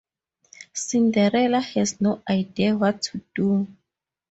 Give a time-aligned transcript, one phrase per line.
[0.73, 3.67] Cinderella has no idea what to do.